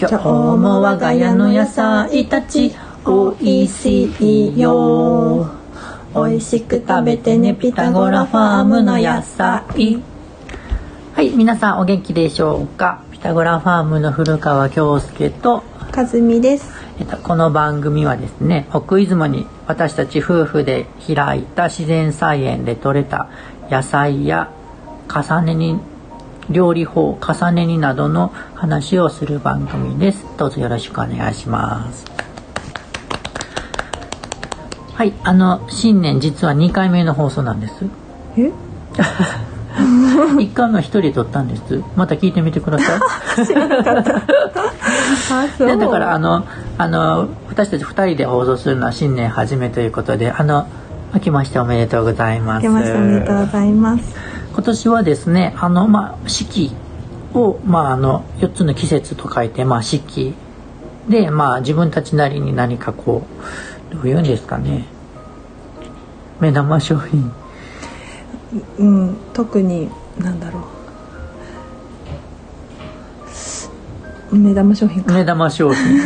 [0.00, 5.46] 今日も我が家の野菜たちおいしいよ。
[6.14, 10.02] おいしく食べてねピタゴラファームの野菜。
[11.12, 13.02] はい皆さんお元気でしょうか？
[13.10, 15.64] ピタゴラファームの古川京介と
[15.94, 16.72] 和美です。
[16.98, 23.28] えっと、この番組はですね奥出雲に私たち夫婦で開いた自然菜園で採れた
[23.70, 24.50] 野菜や
[25.14, 25.78] 重ねに
[26.50, 30.24] 料理法重ね煮などの話をする番組です。
[30.36, 32.04] どうぞよろしくお願いします。
[34.94, 37.86] はいあの新年実は2回目の放送なんです。
[38.36, 38.50] え
[38.94, 41.82] ？1回目は1人で撮ったんです。
[41.96, 43.00] また聞いてみてください。
[45.78, 46.44] だからあの
[46.76, 50.66] あの私たち2人で放送するのは新年初めということであの
[51.14, 52.66] 明けましておめでとうございます。
[52.66, 56.70] 明けましておめでとうございます今年はですねあのまあ四季
[57.32, 60.34] をまああの4つの季節と書いてまあ四季
[61.08, 63.22] でまあ自分たちなりに何かこ
[63.90, 64.84] うどういうんですかね。
[66.40, 67.32] 目玉商品。
[68.78, 69.88] うん特に
[70.18, 70.79] 何だろう。
[74.32, 75.12] 目玉商品か。
[75.14, 76.00] 目玉商品。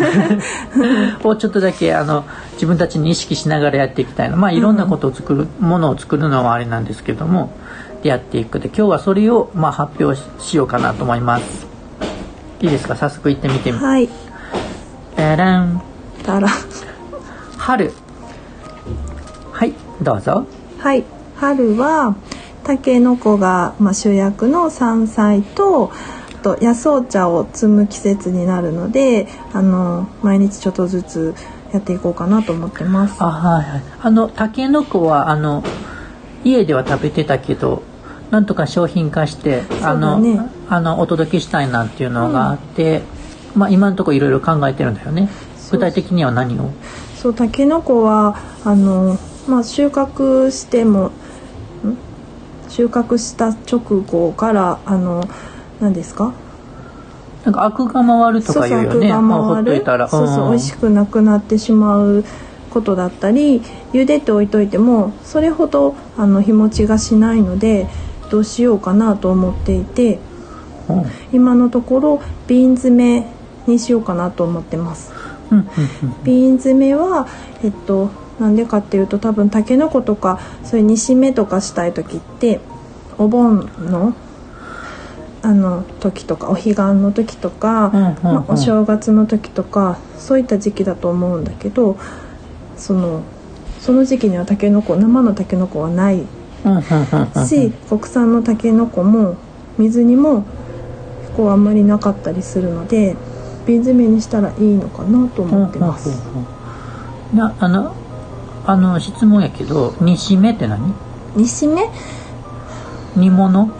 [1.25, 4.37] をちょっとだけあの自分たちに意識しながらやっていきたいの。
[4.37, 7.51] まあいろんなことを作る、ものを作るのはあれなんですけども
[8.03, 8.61] でやっていく。
[8.61, 11.67] で今日はそれをまあ発表しようかなと思います。
[12.61, 12.97] いいですか？
[12.97, 14.09] 早速行ってみてみはい。
[14.09, 15.83] てらん。
[17.59, 17.93] 春。
[19.53, 19.73] はい
[20.03, 20.47] どうぞ。
[20.79, 21.05] はい。
[21.37, 22.15] 春は
[22.63, 31.35] たけのこが、まあ、主役の山菜とあと野草茶を摘む季節になるのであの毎日ちょっとずつ
[31.73, 33.17] やっていこうかなと思ってます。
[33.19, 33.83] あはいはい。
[34.01, 35.65] あのたけのこはあの
[36.45, 37.83] 家では食べてたけど
[38.31, 40.21] なんとか商品化して、あの
[40.69, 43.03] あのお届けしたいなっていうのがあって、
[43.55, 45.29] まあ今のところいろいろ考えてるんだよね。
[45.71, 46.71] 具体的には何を？
[47.17, 49.19] そうたけのこはあの、
[49.49, 51.13] まあ、収穫してもん？
[52.69, 55.25] 収穫した直後からあの
[55.81, 56.33] 何ですか？
[57.45, 58.95] なんかアクが回るとか言うよね。
[58.95, 60.51] そうそうアクが回るそうそう、ん。
[60.51, 62.25] 美味しくなくなってしまう
[62.71, 63.61] ことだったり
[63.93, 67.87] 茹でておいといてもそれほどあの日持ちがしないので
[68.31, 70.19] どうしようかなと思っていて
[70.89, 71.05] うん。
[71.33, 73.27] 今のところ瓶詰め
[73.67, 75.13] にしようかなと思ってます。
[76.25, 77.29] 瓶詰めは
[77.63, 78.11] えっと
[78.41, 82.61] なんでかっていうと多分たけのことかそういう煮しめとかしたい時って
[83.19, 84.15] お盆の
[85.45, 88.23] あの時とかお彼岸の時とか、うんうんうん。
[88.23, 91.99] まあ、お正月の時とかそういった時期だと思うんだけど
[92.79, 93.23] その
[93.79, 96.25] その時期にはたけのこ生のたけのこはない
[97.47, 99.37] し国産のたけのこも
[99.77, 100.47] 水にも
[101.37, 103.15] こうあんまりなかったりするので
[103.67, 106.09] 瓶詰めにしたらいいのかなと思ってます。
[106.09, 106.47] うん
[107.33, 107.39] うん。
[107.39, 107.95] なあの
[108.67, 110.95] あの質問やけど煮しめって何？
[111.37, 111.83] 煮しめ？
[113.15, 113.71] 煮物？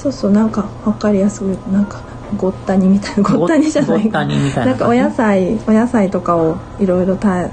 [0.00, 2.00] そうそうなんかわかりやすくなんか
[2.38, 7.50] ごったにみたいなごったにじゃないごったにみたいななんかお野菜お野菜とかをいろいろた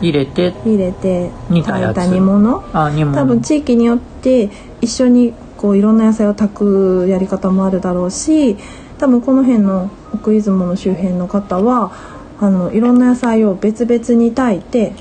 [0.00, 0.54] 入れて？
[0.64, 1.94] 入れて煮たやつ？
[1.94, 2.64] 炊いた煮物？
[2.72, 3.16] あ煮物。
[3.16, 4.50] 多分地域によって
[4.80, 8.56] 一緒にこういろんな野菜を炊くやり方もあるだろうし
[8.98, 11.92] 多分この辺の奥出雲の周辺の方は
[12.40, 14.94] あのいろんな野菜を別々に炊いて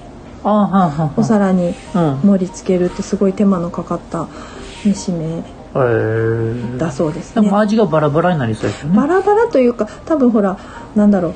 [1.16, 2.19] お皿にうん。
[2.24, 4.28] 盛り付けるってすごい手間のかかった
[4.86, 5.44] 煮しめ
[5.74, 7.44] だそうですね。
[7.44, 8.97] でも味がバラバラになりそうですよね。
[8.97, 10.57] バラバラというか多分ほら
[10.96, 11.34] なんだろう。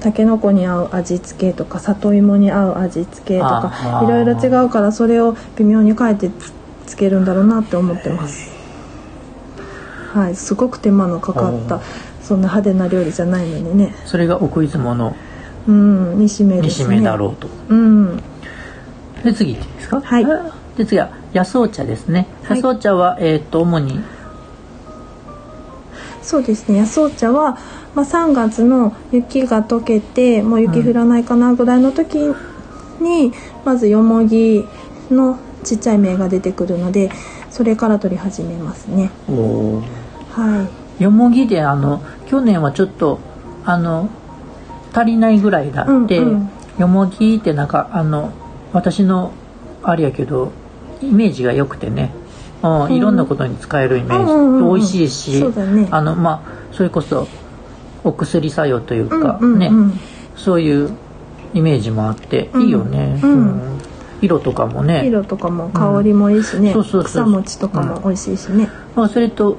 [0.00, 6.52] たけのこに合う味付けとか里芋に合う味付けとかいろいろ違うからそれを微妙に変えてつ
[6.86, 8.50] つけるんだろうなって思ってます。
[10.12, 10.36] はい。
[10.36, 11.80] すごく手間のかかった
[12.22, 13.94] そんな派手な料理じゃないのにね。
[14.04, 15.16] それが奥出雲の
[15.66, 16.88] うん煮しめですね。
[16.88, 18.22] 煮しめだろうと、うん。
[19.24, 20.00] で次いっていいですか？
[20.00, 20.26] はい
[20.76, 22.26] で次は野草茶ですね。
[22.44, 22.62] はい。
[22.62, 24.00] 野草茶は、えっ、と主に？
[26.22, 26.80] そうですね。
[26.80, 27.58] 野草茶は、
[27.94, 32.16] まあ、3月の雪が溶けてもう雪降らないかなぐらいの時
[33.00, 33.32] に、
[33.64, 34.64] まずよもぎ
[35.10, 37.10] のちっちゃい芽が出てくるので
[37.50, 39.10] それから取り始めますね。
[39.28, 39.80] お
[40.32, 40.68] は
[40.98, 43.20] よもぎであの去年はちょっと
[43.64, 44.08] あの
[44.92, 46.50] 足りないぐらいだって、うんうん。
[46.78, 48.32] よもぎってなんかあの
[48.72, 49.32] 私の
[49.82, 50.52] あれやけど
[51.02, 52.12] イメージが良くてね、
[52.62, 52.92] うんうん。
[52.92, 55.88] いろんなことに使えるイメージ、うん美味しいしね。
[55.90, 57.28] あのまあそれこそ
[58.04, 60.00] お薬作用といういか、ねうん
[60.36, 60.90] そういう
[61.54, 62.62] イメージもあって、うん。
[62.62, 63.80] いいよね、うん。
[64.20, 67.04] 色とかもね、色とかも香りもいいしね、そうそうそう。
[67.04, 69.56] 草餅とかも美味しいしね、まあ、それと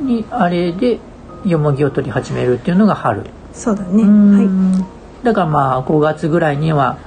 [0.00, 0.98] にあれで
[1.44, 3.24] よもぎを取り始めるっていうのが春。
[3.52, 4.02] そうだね。
[4.02, 4.72] うん。
[4.80, 4.86] は
[5.22, 6.98] だからまあ5月ぐらいには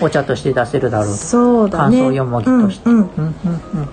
[0.00, 1.98] お茶として出せるだろうそうだね。
[2.00, 2.90] 乾燥よもぎとして。
[2.90, 3.04] うんうん。
[3.04, 3.88] うんうんうん。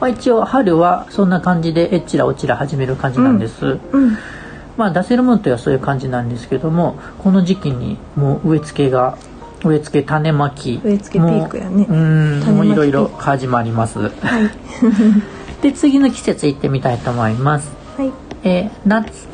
[0.00, 4.18] まあ、一応春はそんな感じでえっちらおちら始める感じなんです、うん
[4.76, 9.16] まあ出せるものとはそういう感じなんですけどもこの時期にもう植え付けが
[9.64, 11.86] 植え付け種まき植え付けピークやね。
[11.86, 13.98] もううんもういろいろ始まります。
[13.98, 14.10] はい。
[15.62, 17.72] で次の季節行ってみたいと思います。
[17.96, 18.12] はい。
[18.44, 19.26] えー夏。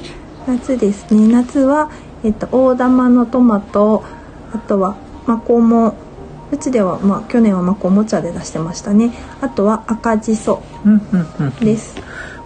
[0.46, 1.26] 夏ですね。
[1.26, 1.90] 夏は、
[2.22, 4.04] えっと、大玉のトマト
[4.54, 4.94] あとは
[5.26, 5.94] マコモ
[6.50, 9.12] うちでは、まあ、去年はマコモ茶で出してましたね。
[9.40, 10.62] あとは赤じそ。
[10.84, 11.50] うんうんうん。
[11.64, 11.96] です。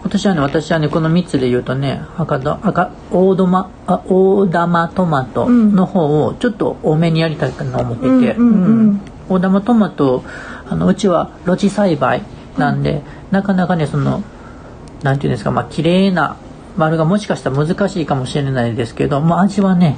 [0.00, 9.00] 今年はね私はねこの3つで言うとね赤だ赤大玉あ大玉トマトの方をちょっと多めにやりたいかな思ってて、うんうんうん。
[9.28, 10.23] 大玉トマト
[10.69, 12.23] あのうちは露地栽培
[12.56, 14.23] なんで、なかなかねその
[15.02, 16.37] なんていうんですかまあ綺麗な
[16.76, 19.96] 丸がもしかしたら難しいかもしれないですけど、まあ、味はね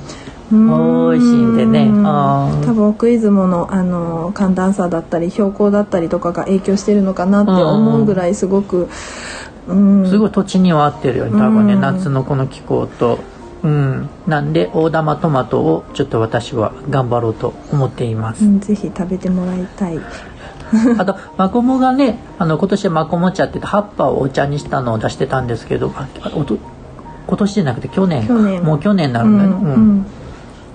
[0.51, 1.87] 美味しいんでね。
[1.87, 8.89] 多分奥出雲のあの寒暖差だったり標高だったりとかが影響してるのかなって思うぐらいすごく
[9.69, 10.09] うん。
[10.09, 13.19] すごい土地には合ってるよね多分ね、うん夏のこの気候と。
[13.63, 14.09] うん。
[14.27, 19.99] なんで大玉トマトをちょっと私は頑張ろうと思っています、うんぜひ食べてもらいたい。
[20.99, 28.29] あとマコモがねあの今年はマコモ茶って言って葉っぱをお茶にしたのを出してたんですけど今年じゃなくて去年
[28.63, 29.99] もう去年になうんるんだね、ううん。
[30.01, 30.07] ん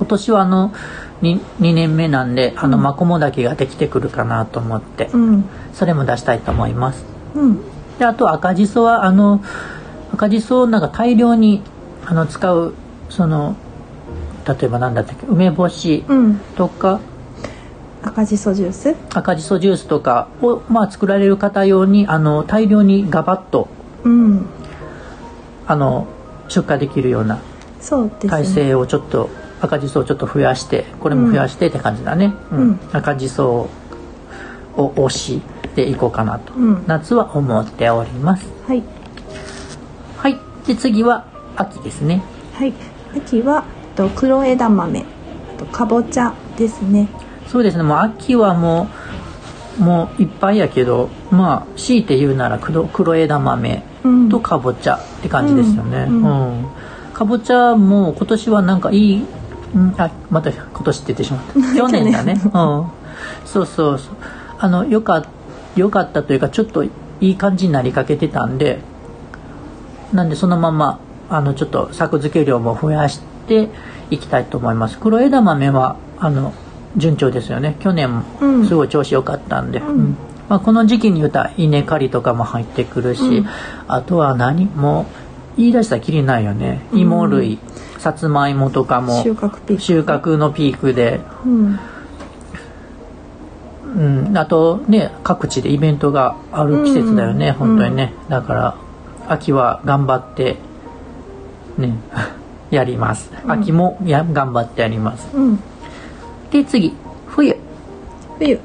[0.03, 0.73] 今年はあの
[1.21, 5.45] 2, 2年目なんであのマコモだけができてくるかなと思って、うん。
[5.73, 7.05] それも出したいと思います。
[7.35, 7.61] うん。
[7.97, 9.41] であと赤じそはあの
[10.13, 11.61] 赤じそをなんか大量に
[12.05, 12.73] あの使う
[13.09, 13.55] その
[14.45, 16.39] 例えば何だったっけ梅干しうん。
[16.57, 16.99] とか、
[18.01, 18.93] 赤じそジュース？
[19.13, 23.69] 赤じそジュースとかを、まあ、作られる方用にあの大量にガバッと
[24.03, 24.45] うん。
[25.65, 26.07] あの
[26.49, 27.39] 出荷できるような
[28.27, 29.29] 体制をちょっと
[29.63, 32.57] 赤じそをちょっと増やしてこれも増やしてって感じだね、うん。
[32.57, 32.79] うん。
[32.91, 33.69] 赤じそ
[34.75, 35.41] を推し
[35.73, 36.83] ていこうかなと、うん。
[36.85, 38.45] 夏は思っております。
[38.67, 38.83] はい。
[40.17, 40.37] はい。
[40.67, 41.25] で次は
[41.55, 42.21] 秋ですね。
[42.53, 42.73] はい。
[43.15, 43.63] 秋は
[43.95, 45.03] と黒枝豆あ
[45.59, 47.07] とかぼちゃですね。
[47.47, 47.83] そうですね。
[47.83, 48.89] もう秋はも
[49.79, 54.29] うもういっぱいやけどまあ強いて言うなら黒黒枝豆うん。
[54.29, 56.07] とかぼちゃって感じですよね。
[56.09, 56.63] ううん。
[56.63, 56.67] ん、
[57.13, 59.25] かぼちゃも今年はなんかいい、
[59.75, 61.53] うん、あまた今年って言ってしまった。
[61.75, 62.39] 去年だね。
[62.43, 62.51] うん。
[63.45, 64.15] そうそうそう。
[64.59, 65.23] あのよか
[65.75, 66.91] よかったというかちょっとい
[67.21, 68.79] い感じになりかけてたんで
[70.13, 70.99] なんでそのまま
[71.29, 73.69] あのちょっと作付け量も増やして
[74.11, 74.99] いきたいと思います。
[74.99, 76.53] 黒枝豆はあの
[76.95, 77.75] 順調ですよね。
[77.79, 78.61] 去年うん。
[78.61, 80.15] もすごい調子良かったんで、うん。
[80.49, 83.47] まあ、この時期に言うたら稲刈りとかも入ってくるし、うん。
[83.87, 84.65] あとは何？
[84.65, 85.07] も
[85.57, 86.81] う言い出したらきりないよね。
[86.93, 87.57] 芋類、
[88.03, 89.81] さつまいもとかも収穫ピーク。
[89.81, 91.79] 収穫のピークで、うん。
[93.95, 98.13] うん、あとね各地でイベントがある季節だよね、うん本当にね。
[98.27, 98.75] だから
[99.29, 100.57] 秋は頑張って
[101.77, 101.95] ね
[102.71, 103.31] やります。
[103.47, 105.29] 秋もや頑張ってやります。
[105.33, 105.59] うん。
[106.51, 106.93] で次
[107.27, 107.55] 冬。
[108.37, 108.59] 冬。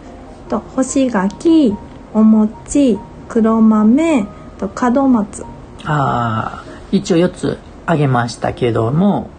[0.48, 1.76] と干し柿
[2.12, 2.98] お餅
[3.28, 4.26] 黒豆
[4.58, 5.44] と門松。
[5.84, 7.56] ああ一応4つ
[7.90, 9.30] あげましたけども、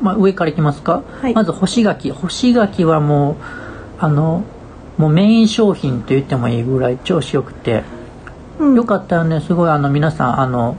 [0.00, 1.34] まあ、上からいきますか、はい。
[1.34, 2.12] まず干し柿。
[2.12, 3.36] 干し柿はもう
[3.98, 4.44] あの
[4.96, 7.82] もうメイン商品と言ってもいいぐらい調子よくて、
[8.60, 8.76] うん。
[8.76, 9.40] よかったよね。
[9.40, 10.76] すごいあの皆さんあの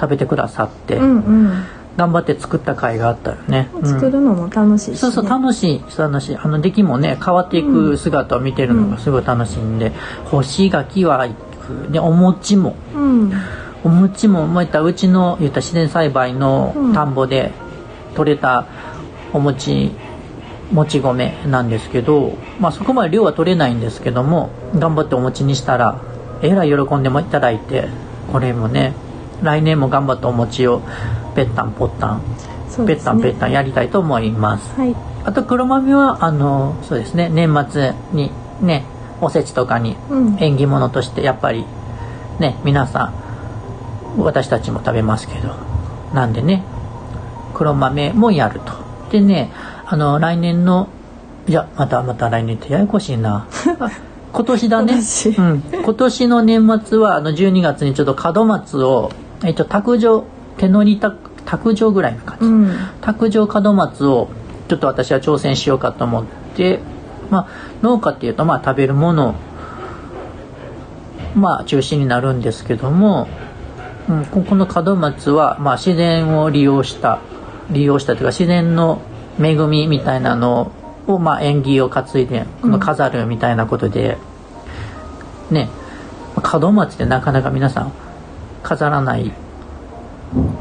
[0.00, 1.64] 食べてくださって、うんうん。
[1.96, 3.86] 頑張って作った甲斐があったよね、うん。
[3.86, 4.96] 作るのも楽しいし、ね。
[4.96, 5.82] そうそう楽しい。
[5.96, 6.36] 楽しい。
[6.36, 9.92] あの出来もね変わっていく姿を見てるのがすごい楽しいんで、
[10.24, 12.74] 干し柿はいくでお餅も。
[12.96, 13.32] うん
[13.84, 17.52] お餅ももういったらうちの言った自然栽培のうん田んぼで
[18.14, 18.66] 取れた
[19.32, 19.92] お餅
[20.72, 26.00] もち米なんですけど、まあ、そこまで量は取れないんですけども頑張ってお餅にしたら
[26.42, 27.88] えらい喜んでもいただいて
[28.32, 28.94] これもね
[29.42, 30.82] 来年も頑張ってお餅を
[31.34, 32.22] ぺったんぽったん、
[32.86, 34.74] ぺったんぺったんやりたいと思います。
[34.74, 34.96] はい。
[35.24, 38.84] あと黒豆はあのそうですね年末にね
[39.20, 40.36] おせちとかにうん。
[40.40, 41.64] 縁起物としてやっぱり
[42.40, 43.27] ね皆さん
[44.16, 45.54] 私たちも食べますけど。
[46.14, 46.64] なんでね
[47.54, 48.72] 黒豆もやると。
[49.10, 49.50] でね
[49.86, 50.88] あの来年の
[51.46, 53.46] いやまたまた来年ってややこしいな。
[53.80, 53.90] あ
[54.32, 55.28] 今年だね、今年。
[55.30, 59.10] うん、今年の年末はあの12月にちょっと門松を、
[59.42, 60.24] えっと、卓上
[60.58, 61.12] 手乗りた
[61.46, 62.72] 卓上ぐらいの感じ、うん。
[63.00, 64.28] 卓上門松を
[64.68, 66.24] ちょっと私は挑戦しようかと思っ
[66.54, 66.80] て、
[67.30, 67.46] まあ、
[67.82, 69.34] 農家っていうとまあ食べるもの
[71.34, 73.28] まあ中心になるんですけども、
[74.08, 77.20] うん、ここの門松はまあ自然を利用した
[77.70, 79.00] 利用したというか自然の
[79.38, 80.72] 恵みみたいなの
[81.06, 84.16] を、まあ、縁起を担いでこの飾るみたいなことで、
[85.50, 85.68] ね
[86.60, 87.92] 門松ってなかなか皆さん
[88.62, 89.32] 飾らない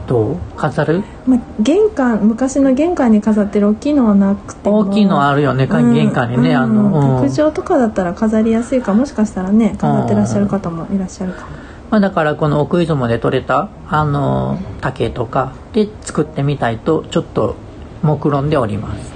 [0.08, 0.38] どう？
[0.56, 1.04] 飾る？
[1.26, 4.80] まあ、玄関昔の玄関に飾ってる大きいのはなくても。
[4.80, 7.26] 大きいのあるよね、うん玄関にね、あの、うん。
[7.26, 11.57] 屋上とかだったら飾りやすいかもしかしたらね飾ってらっしゃる方もいらっしゃるかも
[11.90, 17.56] まあ、だからこの奥出雲で採れたあの竹とかで作ってみたいとちょっと
[18.04, 19.12] 目論んでおります、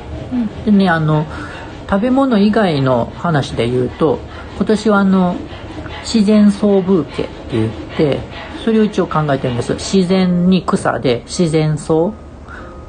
[0.65, 1.25] でねあの
[1.89, 4.19] 食べ物以外の話で言うと
[4.55, 5.35] 今年はあの
[6.03, 8.19] 自然草ブーケって言って
[8.63, 9.73] それを一応考えてるんです。
[9.73, 12.13] 自然に草で自然草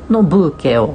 [0.08, 0.94] のブーケを。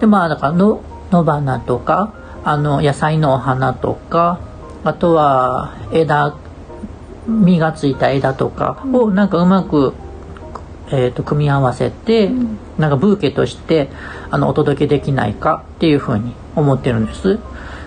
[0.00, 4.40] でまあだからの野花とかあの野菜のお花とか
[4.84, 6.34] あとは枝
[7.26, 9.94] 実がついた枝とかをなんかうまく、
[10.88, 12.30] えー、と組み合わせて、
[12.78, 13.88] なんかブーケとして
[14.30, 17.38] あのお届けできないかっていうふうに思ってるんです。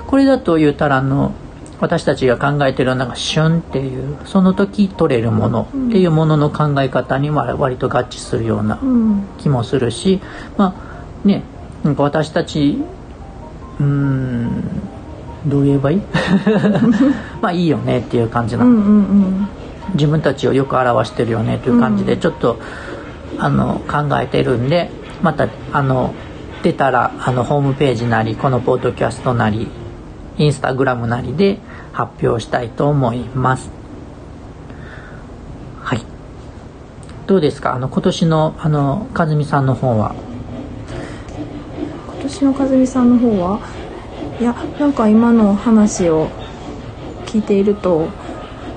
[0.08, 1.34] これだと言うたらあの
[1.80, 9.28] 私たちが考えてるなんか旬っていうその時取れるものっていうものの考え方には割と合致するようなうん。
[9.40, 10.22] 気もするし
[10.58, 10.76] ま
[11.24, 11.44] あね
[11.84, 12.82] なんか私たち
[13.80, 14.80] うーん
[15.46, 16.02] どう言えばいい？
[17.42, 19.48] まあいいよねっていう感じな、うんうんうん
[19.94, 22.08] 自分たちをよく表してるよねという感じうん。
[22.08, 22.58] でちょっと、
[23.38, 24.90] あの考えてるんで
[25.22, 26.14] またあの
[26.64, 29.68] 出たらあのホームページなりこのポッドキャストなり
[30.38, 31.60] インスタグラムなりで
[31.94, 33.70] 発表したいと思います。
[35.84, 36.02] はい。
[37.28, 37.76] どうですか？
[37.76, 40.16] あの今年のあの和美さんの方は？
[42.16, 43.60] 今年の和美さんの方は？
[44.40, 46.28] いやなんか今の話を
[47.26, 48.10] 聞いていると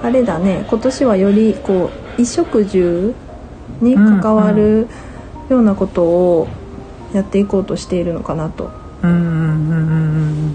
[0.03, 3.15] あれだね今年はよりこう衣食住
[3.81, 4.87] に関わる
[5.49, 6.49] ようなことを
[7.13, 8.71] やっていこうとしているのかなと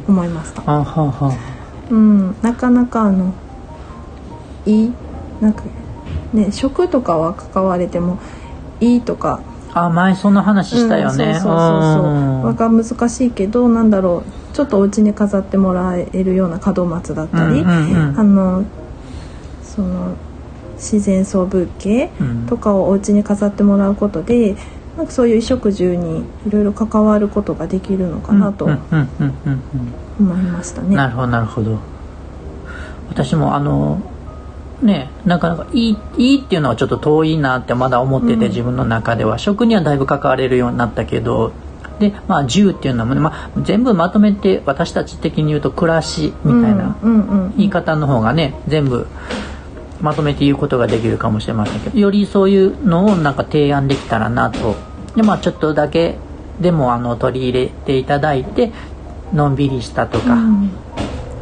[0.07, 0.61] 思いました。
[1.91, 3.33] うんなかなかあの
[4.65, 4.93] いい？
[5.41, 5.63] なんか
[6.33, 8.19] ね食とかは関われても
[8.79, 9.41] いいとか
[9.75, 12.41] あ前そんな話したよね、うん、そうそうそう。
[12.43, 14.55] そうが難しいけどなんだろう。
[14.55, 18.19] ちょっとお家に飾ってもらえるような門松だったり、うんうんうん。
[18.19, 18.65] あの
[19.63, 20.15] その
[20.75, 22.45] 自然草ブーケうん。
[22.47, 24.55] とかをお家に飾ってもらうことで
[24.95, 29.63] なんかそういう衣食住にいろいろ関わることができるのかなとうんうんうんうん
[30.19, 30.33] うん。
[30.33, 30.95] 思いましたね。
[30.95, 31.79] なるほどなるほど。
[33.09, 33.99] 私もあの
[34.83, 38.39] ねなかなかいいいいっていうのはちょっと遠いなってまだ思ってて、うん。
[38.41, 39.37] 自分の中では。
[39.37, 41.53] 食にはだいぶ関われるようになったけど
[41.99, 46.97] でまあ銃っていうのもね、まあ、全部まとめて私たち的に言うと暮らしみたいな
[47.57, 49.07] 言い方の方がね全部
[50.01, 54.75] まとめて言うことができるかもしれませんけどよりそういうのをなんか提案できたらなと。
[55.15, 56.17] でまあちょっとだけ
[56.59, 58.71] でもあの取り入れていただいて
[59.31, 60.82] のんびりしたとか、うん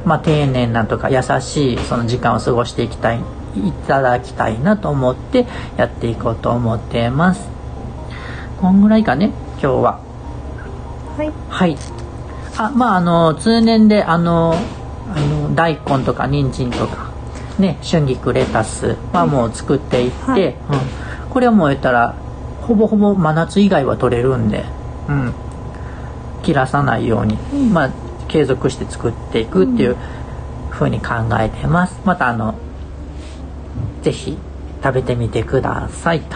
[0.05, 3.19] まあ、丁寧なとか優しいその時間を過ごしていきたい
[3.55, 5.45] いただきたいなと思って
[5.77, 7.49] やっていこうと思ってます。
[8.59, 9.99] こんぐらいかね今日は。
[11.17, 11.31] はい。
[11.49, 11.77] はい。
[12.57, 14.55] あまああの通年であの
[15.13, 17.11] あの大根とか人参とか
[17.59, 20.45] ね春菊レタスはもう作っていって、はい。
[20.45, 20.55] うん、
[21.29, 22.15] これはもう言ったら
[22.61, 24.63] ほぼほぼ真夏以外は取れるんで、
[25.09, 25.33] うん、
[26.43, 27.73] 切らさないように、うん。
[27.73, 27.89] まあ
[28.31, 29.97] 継続して作っていくっていう
[30.69, 31.99] ふうに考えてます。
[32.05, 32.55] またあの
[34.01, 34.37] ぜひ
[34.83, 36.35] 食べてみてくださいと。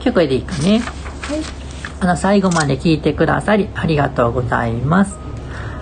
[0.00, 0.80] 今日これでいいかね。
[0.80, 1.64] はい。
[2.00, 5.16] あの最後まで聞いてくださりありがとうございます。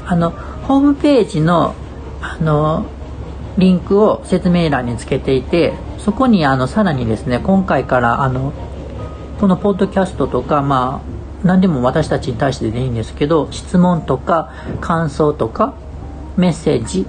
[0.06, 1.74] あのホームページの
[2.20, 2.86] あの
[3.58, 8.52] リンクを説明欄につけていてそこにあのさらにですね今回からあの
[9.40, 11.11] このポッドキャストとかまあ
[11.44, 15.74] 何でも私たちに対してでいいんですけど質問とか感想とか
[16.36, 17.06] メッセージ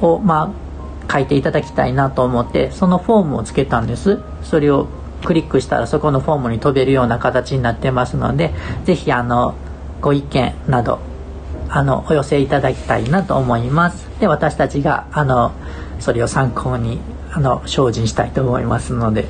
[0.00, 0.54] をま
[1.08, 4.20] あ書いていただきたいなと思ってそのフォームをつけたんです。
[4.42, 4.86] それを
[5.24, 9.54] クリックしたらそこのフォームに飛べるような形になってますのでぜひあの
[10.00, 10.98] ご意見など
[11.68, 14.08] あのお寄せいただきたいなと思います。
[14.18, 15.52] で私たちがあの
[15.98, 17.00] それを参考に
[17.32, 19.26] あの精進したいと思いますので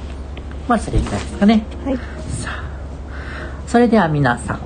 [0.69, 1.65] まあそれぐらいですかね。
[1.85, 1.97] はい。
[1.97, 2.60] さあ
[3.71, 4.61] それでは皆さん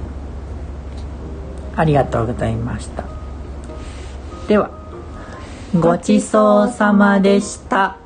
[1.76, 3.04] ありがとうございました。
[4.48, 4.70] では
[5.78, 7.98] ごちそうさまでした。